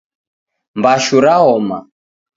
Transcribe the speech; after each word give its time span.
Mbashu 0.79 1.15
raoma 1.23 1.77